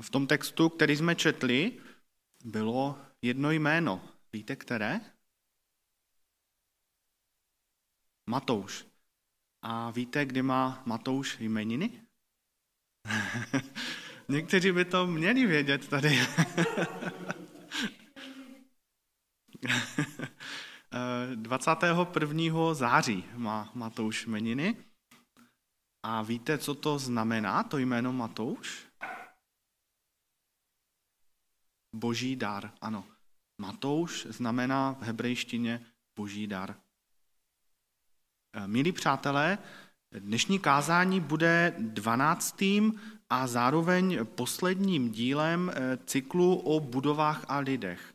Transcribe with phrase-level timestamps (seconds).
[0.00, 1.82] V tom textu, který jsme četli,
[2.44, 4.08] bylo jedno jméno.
[4.32, 5.00] Víte, které?
[8.30, 8.86] Matouš.
[9.62, 12.06] A víte, kdy má Matouš jmeniny?
[14.28, 16.18] Někteří by to měli vědět tady.
[21.34, 22.74] 21.
[22.74, 24.76] září má Matouš jmeniny.
[26.02, 28.89] A víte, co to znamená, to jméno Matouš?
[31.92, 33.04] Boží dar, ano.
[33.58, 35.80] Matouš znamená v hebrejštině
[36.16, 36.76] boží dar.
[38.52, 39.58] Eh, milí přátelé,
[40.18, 43.00] dnešní kázání bude dvanáctým
[43.30, 48.14] a zároveň posledním dílem eh, cyklu o budovách a lidech.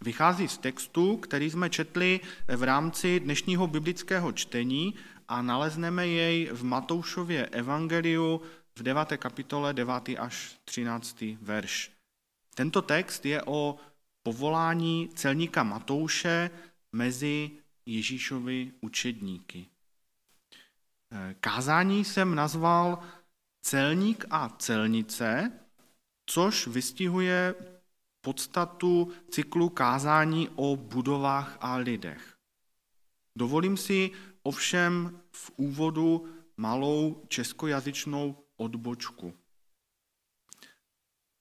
[0.00, 2.20] Vychází z textu, který jsme četli
[2.56, 4.94] v rámci dnešního biblického čtení
[5.28, 8.42] a nalezneme jej v Matoušově evangeliu
[8.78, 9.16] v 9.
[9.16, 10.08] kapitole 9.
[10.18, 11.24] až 13.
[11.40, 11.97] verš.
[12.58, 13.76] Tento text je o
[14.22, 16.50] povolání celníka Matouše
[16.92, 17.50] mezi
[17.86, 19.66] Ježíšovi učedníky.
[21.40, 22.98] Kázání jsem nazval
[23.62, 25.52] celník a celnice,
[26.26, 27.54] což vystihuje
[28.20, 32.36] podstatu cyklu kázání o budovách a lidech.
[33.36, 34.10] Dovolím si
[34.42, 39.34] ovšem v úvodu malou českojazyčnou odbočku.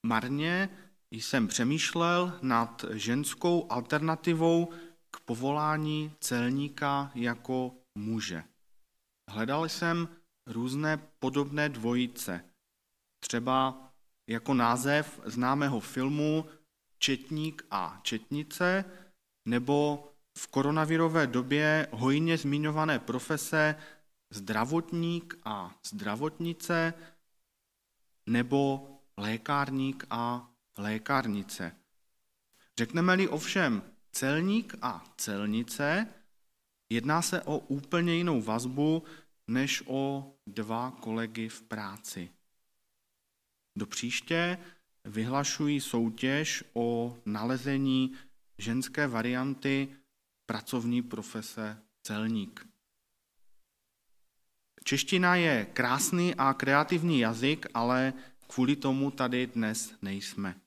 [0.03, 0.69] Marně
[1.11, 4.73] jsem přemýšlel nad ženskou alternativou
[5.11, 8.43] k povolání celníka jako muže.
[9.29, 10.07] Hledal jsem
[10.47, 12.43] různé podobné dvojice,
[13.19, 13.89] třeba
[14.29, 16.45] jako název známého filmu
[16.99, 18.85] Četník a četnice,
[19.47, 23.75] nebo v koronavirové době hojně zmiňované profese
[24.33, 26.93] zdravotník a zdravotnice,
[28.29, 31.75] nebo lékárník a lékárnice.
[32.77, 36.07] Řekneme-li ovšem celník a celnice,
[36.89, 39.03] jedná se o úplně jinou vazbu
[39.47, 42.31] než o dva kolegy v práci.
[43.75, 44.57] Do příště
[45.05, 48.15] vyhlašují soutěž o nalezení
[48.57, 49.95] ženské varianty
[50.45, 52.67] pracovní profese celník.
[54.83, 58.13] Čeština je krásný a kreativní jazyk, ale
[58.47, 60.61] kvůli tomu tady dnes nejsme.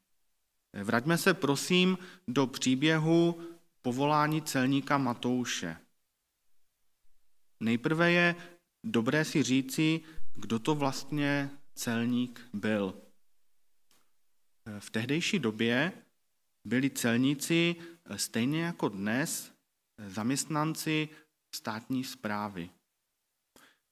[0.72, 1.98] Vraťme se prosím
[2.28, 3.40] do příběhu
[3.82, 5.76] povolání celníka Matouše.
[7.60, 8.34] Nejprve je
[8.84, 10.00] dobré si říci,
[10.34, 12.94] kdo to vlastně celník byl.
[14.78, 15.92] V tehdejší době
[16.64, 17.76] byli celníci
[18.16, 19.52] stejně jako dnes
[20.06, 21.08] zaměstnanci
[21.54, 22.70] státní zprávy.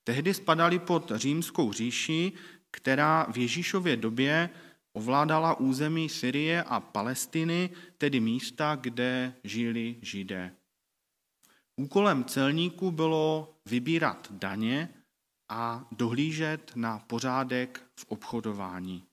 [0.04, 2.32] Tehdy spadali pod římskou říši,
[2.70, 4.50] která v Ježíšově době
[4.98, 10.50] ovládala území Syrie a Palestiny, tedy místa, kde žili židé.
[11.76, 14.88] Úkolem celníků bylo vybírat daně
[15.48, 19.04] a dohlížet na pořádek v obchodování.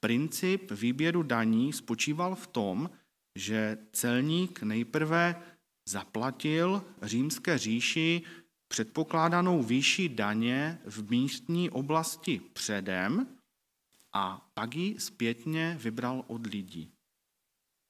[0.00, 2.90] Princip výběru daní spočíval v tom,
[3.38, 5.42] že celník nejprve
[5.88, 8.22] zaplatil římské říši
[8.68, 13.26] předpokládanou výši daně v místní oblasti předem
[14.12, 16.92] a pak ji zpětně vybral od lidí.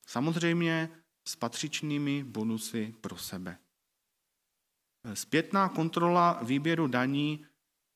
[0.07, 0.91] Samozřejmě
[1.29, 3.59] s patřičnými bonusy pro sebe.
[5.15, 7.47] Zpětná kontrola výběru daní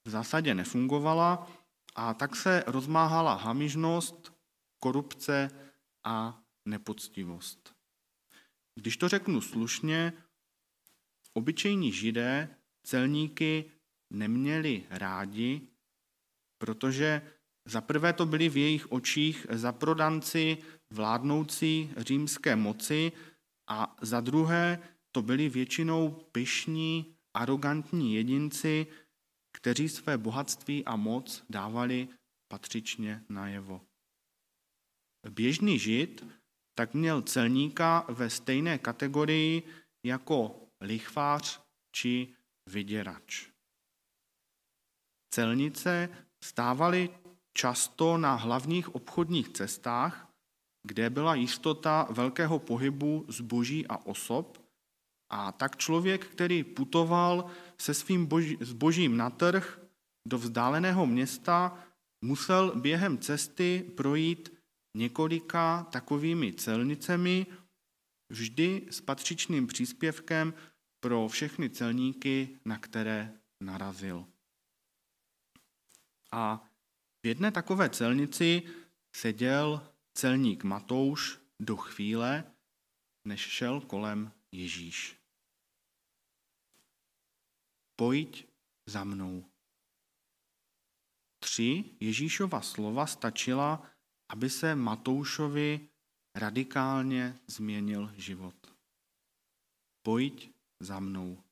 [0.05, 1.51] v zásadě nefungovala
[1.95, 4.33] a tak se rozmáhala hamižnost,
[4.79, 5.51] korupce
[6.05, 7.75] a nepoctivost.
[8.75, 10.13] Když to řeknu slušně,
[11.33, 13.71] obyčejní židé celníky
[14.11, 15.69] neměli rádi,
[16.59, 17.34] protože
[17.69, 20.59] za prvé to byli v jejich očích zaprodanci
[20.91, 23.13] vládnoucí římské moci
[23.69, 24.79] a za druhé
[25.13, 28.87] to byli většinou pyšní, arrogantní jedinci,
[29.57, 32.09] kteří své bohatství a moc dávali
[32.49, 33.81] patřičně najevo.
[35.31, 36.27] Běžný žid
[36.75, 39.63] tak měl celníka ve stejné kategorii
[40.07, 41.61] jako lichvář
[41.97, 42.35] či
[42.71, 43.49] vyděrač.
[45.35, 46.09] Celnice
[46.45, 47.11] stávaly
[47.55, 50.29] často na hlavních obchodních cestách,
[50.83, 54.65] kde byla jistota velkého pohybu zboží a osob,
[55.31, 59.81] a tak člověk, který putoval se svým boží, zbožím na trh
[60.29, 61.79] do vzdáleného města,
[62.25, 64.53] musel během cesty projít
[64.97, 67.47] několika takovými celnicemi,
[68.31, 70.55] vždy s patřičným příspěvkem
[71.01, 74.27] pro všechny celníky, na které narazil.
[76.33, 76.65] A
[77.25, 78.63] V jedné takové celnici
[79.17, 82.45] seděl celník Matouš do chvíle,
[83.25, 85.17] než šel kolem Ježíš.
[87.97, 88.47] Pojď
[88.87, 89.45] za mnou.
[91.39, 93.91] Tři Ježíšova slova stačila,
[94.29, 95.89] aby se Matoušovi
[96.35, 98.77] radikálně změnil život.
[100.03, 100.51] Pojď
[100.81, 101.43] za mnou.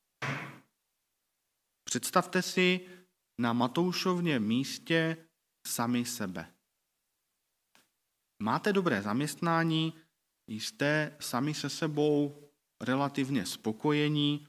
[1.84, 2.88] Představte si
[3.38, 5.26] na Matoušovně místě
[5.66, 6.52] sami sebe.
[8.42, 9.94] Máte dobré zaměstnání,
[10.46, 12.48] jste sami se sebou
[12.80, 14.48] relativně spokojení,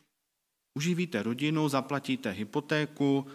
[0.73, 3.27] uživíte rodinu, zaplatíte hypotéku,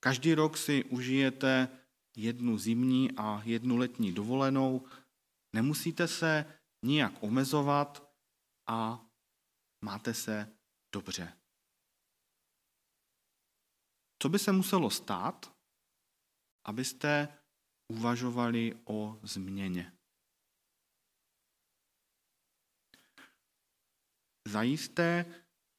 [0.00, 1.68] každý rok si užijete
[2.16, 4.86] jednu zimní a jednu letní dovolenou,
[5.52, 6.44] nemusíte se
[6.82, 8.10] nijak omezovat
[8.66, 9.06] a
[9.84, 10.52] máte se
[10.92, 11.32] dobře.
[14.22, 15.55] Co by se muselo stát,
[16.68, 17.28] abyste
[17.92, 19.92] uvažovali o změně?
[24.48, 25.24] Zajisté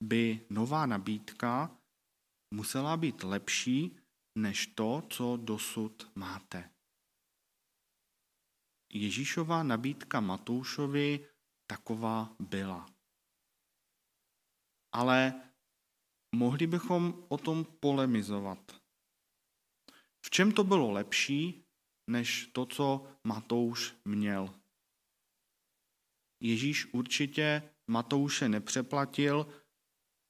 [0.03, 1.77] by nová nabídka
[2.53, 3.99] musela být lepší
[4.37, 6.71] než to, co dosud máte.
[8.93, 11.29] Ježíšova nabídka Matoušovi
[11.69, 12.85] taková byla.
[14.91, 15.41] Ale
[16.35, 18.76] mohli bychom o tom polemizovat.
[20.25, 21.65] V čem to bylo lepší,
[22.09, 24.55] než to, co Matouš měl?
[26.39, 29.47] Ježíš určitě Matouše nepřeplatil,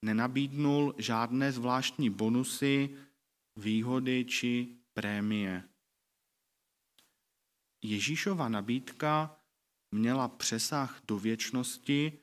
[0.06, 2.98] nenabídnul žádné zvláštní bonusy,
[3.56, 5.70] výhody či prémie.
[7.84, 9.40] Ježíšova nabídka
[9.92, 12.20] měla přesah do věčnosti,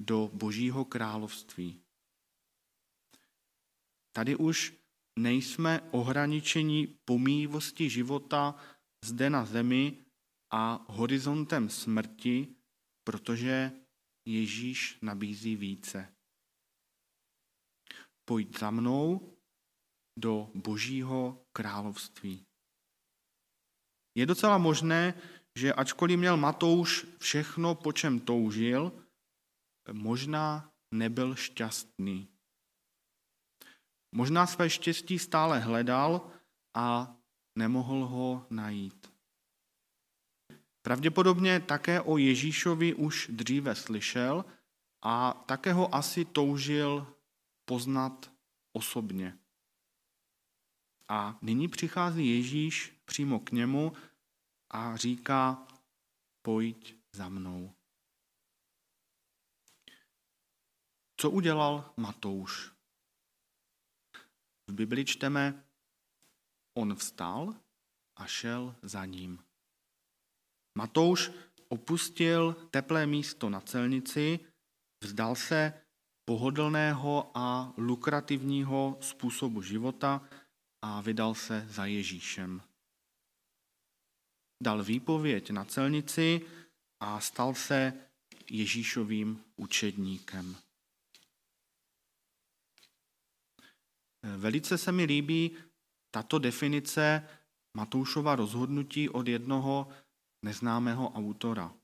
[0.00, 1.82] do Božího království.
[4.12, 4.79] Tady už
[5.18, 8.54] nejsme ohraničeni pomývosti života
[9.04, 10.04] zde na zemi
[10.52, 12.48] a horizontem smrti,
[13.04, 13.72] protože
[14.26, 16.14] Ježíš nabízí více.
[18.24, 19.36] Pojď za mnou
[20.18, 22.46] do Božího království.
[24.14, 25.14] Je docela možné,
[25.58, 28.92] že ačkoliv měl Matouš všechno, po čem toužil,
[29.92, 32.29] možná nebyl šťastný.
[34.12, 36.30] Možná své štěstí stále hledal
[36.74, 37.16] a
[37.56, 39.12] nemohl ho najít.
[40.82, 44.44] Pravděpodobně také o Ježíšovi už dříve slyšel
[45.02, 47.14] a také ho asi toužil
[47.64, 48.32] poznat
[48.72, 49.38] osobně.
[51.08, 53.92] A nyní přichází Ježíš přímo k němu
[54.70, 55.66] a říká,
[56.42, 57.74] pojď za mnou.
[61.16, 62.79] Co udělal Matouš?
[64.70, 65.64] V Bibli čteme,
[66.78, 67.54] on vstal
[68.16, 69.42] a šel za ním.
[70.78, 71.30] Matouš
[71.68, 74.38] opustil teplé místo na celnici,
[75.02, 75.72] vzdal se
[76.24, 80.28] pohodlného a lukrativního způsobu života
[80.82, 82.62] a vydal se za Ježíšem.
[84.62, 86.46] Dal výpověď na celnici
[87.00, 87.92] a stal se
[88.50, 90.56] Ježíšovým učedníkem.
[94.22, 95.56] Velice se mi líbí
[96.10, 97.28] tato definice
[97.76, 99.88] Matoušova rozhodnutí od jednoho
[100.44, 101.74] neznámého autora.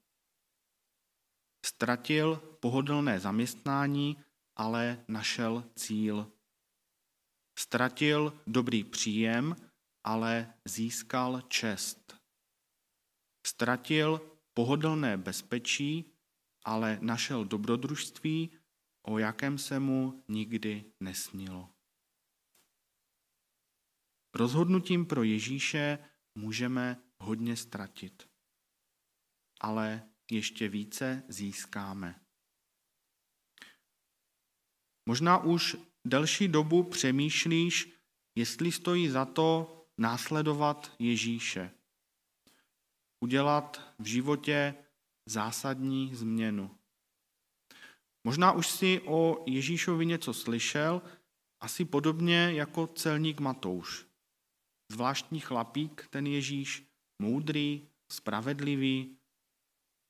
[1.67, 4.17] Ztratil pohodlné zaměstnání,
[4.57, 6.33] ale našel cíl.
[7.59, 9.57] Ztratil dobrý příjem,
[10.05, 12.17] ale získal čest.
[13.47, 14.21] Ztratil
[14.55, 16.13] pohodlné bezpečí,
[16.65, 18.51] ale našel dobrodružství,
[19.03, 21.76] o jakém se mu nikdy nesnilo.
[24.37, 25.99] Rozhodnutím pro Ježíše
[26.39, 28.29] můžeme hodně ztratit,
[29.61, 32.21] ale ještě více získáme.
[35.09, 35.77] Možná už
[36.07, 37.93] delší dobu přemýšlíš,
[38.39, 41.71] jestli stojí za to následovat Ježíše.
[43.25, 44.75] Udělat v životě
[45.27, 46.79] zásadní změnu.
[48.27, 51.03] Možná už si o Ježíšovi něco slyšel,
[51.61, 54.07] asi podobně jako celník Matouš.
[54.93, 56.87] Zvláštní chlapík, ten Ježíš,
[57.23, 59.19] moudrý, spravedlivý,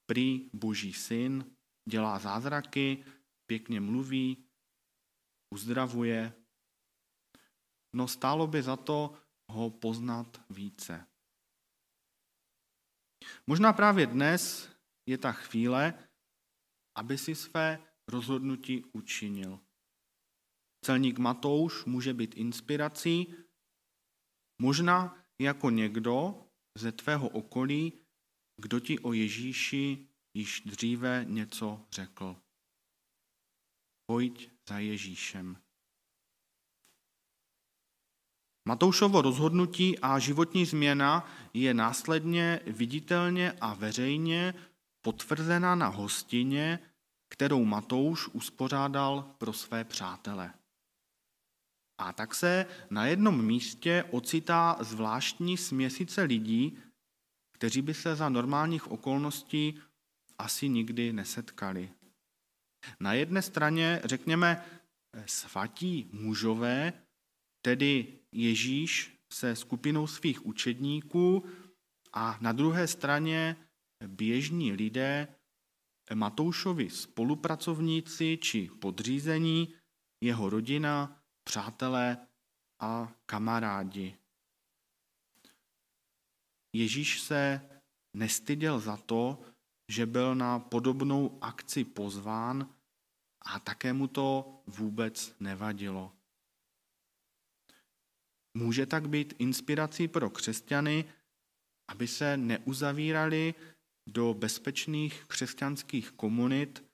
[0.06, 1.56] prý boží syn,
[1.88, 3.04] dělá zázraky,
[3.46, 4.44] pěkně mluví,
[5.54, 6.32] uzdravuje.
[7.96, 9.18] No stálo by za to
[9.52, 11.06] ho poznat více.
[13.46, 14.70] Možná právě dnes
[15.08, 16.08] je ta chvíle,
[16.98, 17.78] aby si své
[18.08, 19.60] rozhodnutí učinil.
[20.84, 23.34] Celník Matouš může být inspirací,
[24.58, 26.44] možná jako někdo
[26.78, 27.92] ze tvého okolí,
[28.60, 32.36] kdo ti o Ježíši již dříve něco řekl.
[34.06, 35.58] Pojď za Ježíšem.
[38.68, 44.54] Matoušovo rozhodnutí a životní změna je následně viditelně a veřejně
[45.00, 46.78] potvrzena na hostině,
[47.28, 50.54] kterou Matouš uspořádal pro své přátele.
[51.98, 56.78] A tak se na jednom místě ocitá zvláštní směsice lidí,
[57.52, 59.80] kteří by se za normálních okolností
[60.38, 61.90] asi nikdy nesetkali.
[63.00, 64.64] Na jedné straně, řekněme,
[65.26, 66.92] svatí mužové,
[67.62, 71.44] tedy Ježíš se skupinou svých učedníků
[72.12, 73.56] a na druhé straně
[74.06, 75.28] běžní lidé,
[76.14, 79.74] Matoušovi spolupracovníci či podřízení,
[80.22, 82.18] jeho rodina, přátelé
[82.80, 84.18] a kamarádi.
[86.72, 87.60] Ježíš se
[88.14, 89.42] nestyděl za to,
[89.88, 92.74] že byl na podobnou akci pozván
[93.42, 96.12] a také mu to vůbec nevadilo.
[98.54, 101.04] Může tak být inspirací pro křesťany,
[101.88, 103.54] aby se neuzavírali
[104.06, 106.84] do bezpečných křesťanských komunit,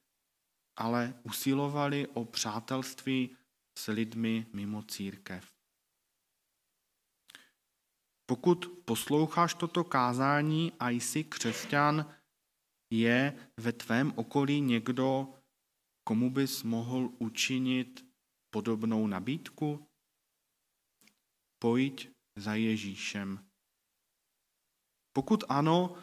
[0.77, 3.37] ale usilovali o přátelství
[3.79, 5.53] s lidmi mimo církev.
[8.27, 12.15] Pokud posloucháš toto kázání a jsi křesťan,
[12.93, 15.35] je ve tvém okolí někdo,
[16.05, 18.07] komu bys mohl učinit
[18.51, 19.89] podobnou nabídku?
[21.59, 23.47] Pojď za Ježíšem.
[25.13, 25.97] Pokud ano,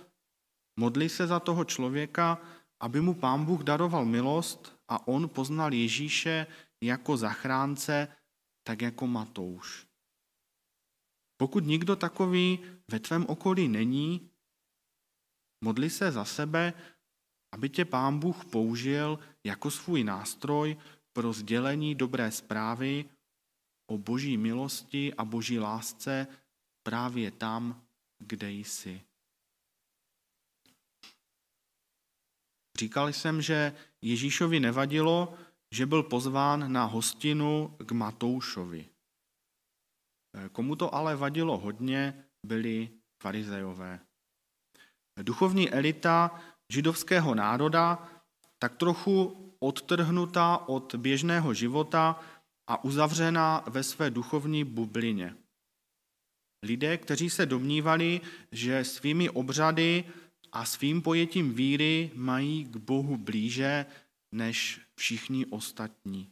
[0.80, 2.42] modli se za toho člověka,
[2.80, 6.48] aby mu pán Bůh daroval milost a on poznal Ježíše
[6.84, 8.08] jako zachránce,
[8.64, 9.88] tak jako Matouš.
[11.38, 12.60] Pokud nikdo takový
[12.92, 14.30] ve tvém okolí není,
[15.64, 16.74] modli se za sebe,
[17.52, 20.78] aby tě pán Bůh použil jako svůj nástroj
[21.14, 23.10] pro sdělení dobré zprávy
[23.90, 26.28] o boží milosti a boží lásce
[26.84, 27.86] právě tam,
[28.20, 29.02] kde jsi.
[32.80, 35.38] Říkal jsem, že Ježíšovi nevadilo,
[35.74, 38.90] že byl pozván na hostinu k Matoušovi.
[40.52, 42.90] Komu to ale vadilo hodně, byli
[43.24, 44.00] farizejové.
[45.22, 46.42] Duchovní elita
[46.74, 48.10] židovského národa,
[48.60, 52.20] tak trochu odtrhnutá od běžného života
[52.70, 55.36] a uzavřená ve své duchovní bublině.
[56.66, 58.22] Lidé, kteří se domnívali,
[58.52, 60.04] že svými obřady
[60.52, 63.86] a svým pojetím víry mají k Bohu blíže
[64.32, 66.32] než všichni ostatní.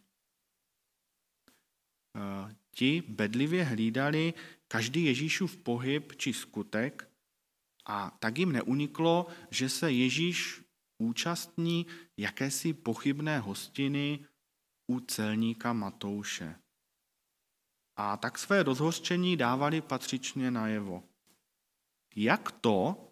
[2.17, 4.33] Eh, ti bedlivě hlídali
[4.67, 7.09] každý Ježíšův pohyb či skutek
[7.85, 10.61] a tak jim neuniklo, že se Ježíš
[10.97, 11.85] účastní
[12.17, 14.25] jakési pochybné hostiny
[14.91, 16.55] u celníka Matouše.
[17.95, 21.03] A tak své rozhořčení dávali patřičně najevo.
[22.15, 23.07] Jak to,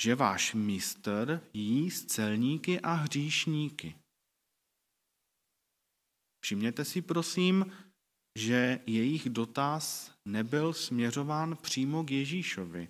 [0.00, 4.03] že váš mistr jí s celníky a hříšníky?
[6.44, 7.72] Všimněte si prosím,
[8.38, 12.88] že jejich dotaz nebyl směřován přímo k Ježíšovi,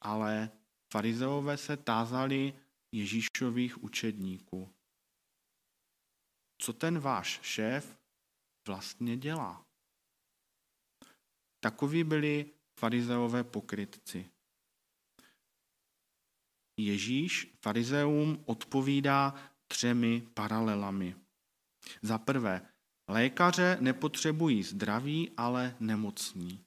[0.00, 0.50] ale
[0.92, 2.54] farizeové se tázali
[2.94, 4.74] Ježíšových učedníků.
[6.58, 7.98] Co ten váš šéf
[8.68, 9.66] vlastně dělá?
[11.60, 14.30] Takoví byli farizeové pokrytci.
[16.80, 21.19] Ježíš farizeum odpovídá třemi paralelami.
[22.02, 22.62] Za prvé,
[23.08, 26.64] lékaře nepotřebují zdraví, ale nemocní.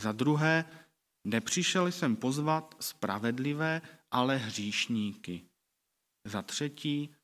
[0.00, 0.64] Za druhé,
[1.24, 5.42] nepřišel jsem pozvat spravedlivé, ale hříšníky.
[6.26, 7.14] Za třetí,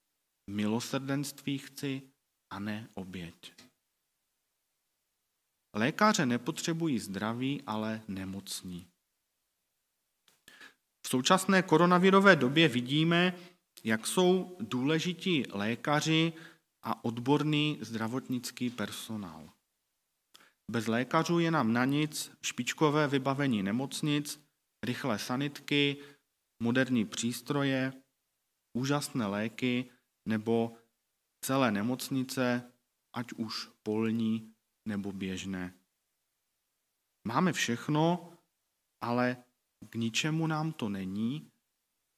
[0.50, 2.02] milosrdenství chci
[2.50, 3.52] a ne oběť.
[5.76, 8.86] Lékaře nepotřebují zdraví, ale nemocní.
[11.06, 13.34] V současné koronavirové době vidíme,
[13.84, 16.32] jak jsou důležití lékaři
[16.84, 19.50] a odborný zdravotnický personál.
[20.70, 24.40] Bez lékařů je nám na nic špičkové vybavení nemocnic,
[24.84, 25.96] rychlé sanitky,
[26.62, 27.92] moderní přístroje,
[28.76, 29.90] úžasné léky
[30.28, 30.76] nebo
[31.44, 32.72] celé nemocnice,
[33.16, 34.54] ať už polní
[34.88, 35.74] nebo běžné.
[37.28, 38.32] Máme všechno,
[39.00, 39.36] ale
[39.90, 41.50] k ničemu nám to není,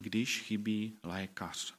[0.02, 1.74] když chybí lékař.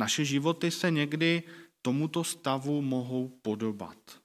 [0.00, 1.42] Naše životy se někdy
[1.82, 4.22] tomuto stavu mohou podobat.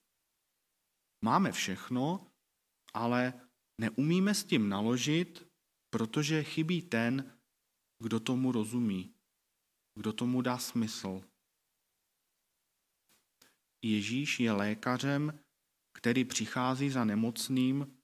[1.26, 2.28] Máme všechno,
[2.94, 3.34] ale
[3.82, 5.48] neumíme s tím naložit,
[5.90, 7.38] protože chybí ten,
[8.04, 9.14] kdo tomu rozumí,
[9.96, 11.24] kdo tomu dá smysl.
[13.82, 15.40] Ježíš je lékařem,
[15.94, 17.98] který přichází za nemocným,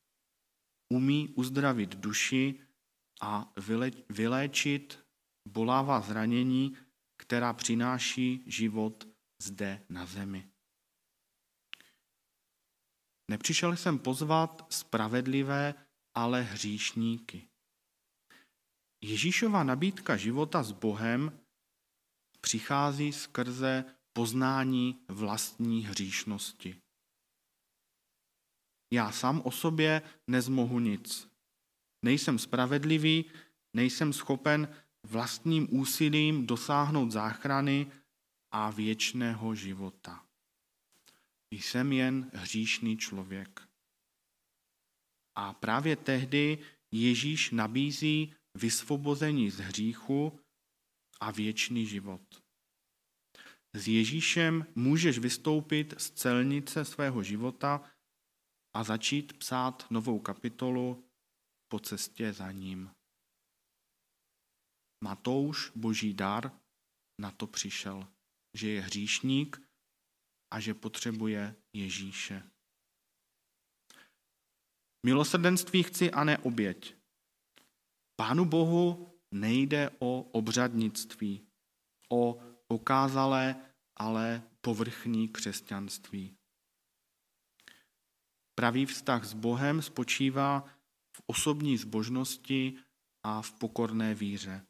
[0.94, 2.60] umí uzdravit duši
[3.22, 3.54] a
[4.10, 5.00] vyléčit
[5.48, 6.78] bolává zranění,
[7.18, 9.08] která přináší život
[9.42, 10.50] zde na zemi.
[13.32, 15.74] Nepřišel jsem pozvat spravedlivé,
[16.14, 17.50] ale hříšníky.
[19.02, 21.40] Ježíšova nabídka života s Bohem
[22.42, 26.82] přichází skrze poznání vlastní hříšnosti.
[28.94, 31.28] Já sám o sobě nezmohu nic.
[32.06, 33.26] Nejsem spravedlivý,
[33.74, 37.92] nejsem schopen vlastním úsilím dosáhnout záchrany
[38.52, 40.26] a věčného života.
[41.52, 43.62] Jsem jen hříšný člověk.
[45.36, 46.58] A právě tehdy
[46.92, 50.40] Ježíš nabízí vysvobození z hříchu
[51.20, 52.22] a věčný život.
[53.74, 57.92] S Ježíšem můžeš vystoupit z celnice svého života
[58.74, 61.04] a začít psát novou kapitolu
[61.68, 62.92] po cestě za ním.
[65.06, 66.52] Matouš, boží dar,
[67.22, 68.08] na to přišel,
[68.58, 69.62] že je hříšník
[70.54, 72.50] a že potřebuje Ježíše.
[75.06, 76.96] Milosrdenství chci a ne oběť.
[78.16, 81.48] Pánu Bohu nejde o obřadnictví,
[82.12, 83.56] o okázalé,
[84.00, 86.38] ale povrchní křesťanství.
[88.56, 90.62] Pravý vztah s Bohem spočívá
[91.18, 92.78] v osobní zbožnosti
[93.24, 94.66] a v pokorné víře.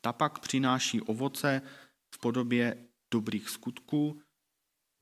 [0.00, 1.62] Ta pak přináší ovoce
[2.14, 4.22] v podobě dobrých skutků,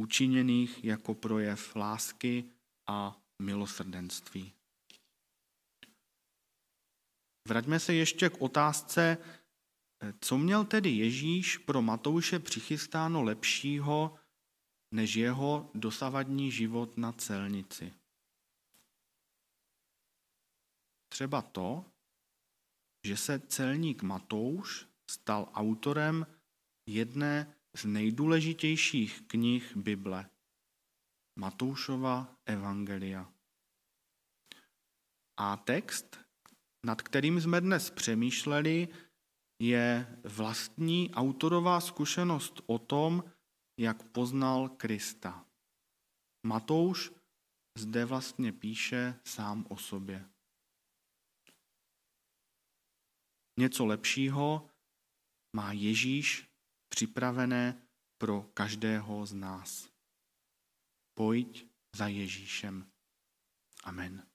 [0.02, 2.44] učiněných jako projev lásky
[2.86, 4.52] a milosrdenství.
[7.48, 9.18] Vraťme se ještě k otázce,
[10.20, 14.18] co měl tedy Ježíš pro Matouše přichystáno lepšího
[14.94, 17.94] než jeho dosavadní život na celnici.
[21.08, 21.84] Třeba to,
[23.06, 26.26] že se celník Matouš stal autorem
[26.88, 30.30] jedné z nejdůležitějších knih Bible,
[31.38, 33.32] Matoušova Evangelia.
[35.38, 36.18] A text,
[36.86, 38.88] nad kterým jsme dnes přemýšleli,
[39.62, 43.24] je vlastní autorová zkušenost o tom,
[43.80, 45.46] jak poznal Krista.
[46.46, 47.12] Matouš
[47.78, 50.35] zde vlastně píše sám o sobě.
[53.58, 54.70] Něco lepšího
[55.52, 56.48] má Ježíš
[56.88, 57.82] připravené
[58.18, 59.88] pro každého z nás.
[61.14, 61.66] Pojď
[61.96, 62.90] za Ježíšem.
[63.84, 64.26] Amen.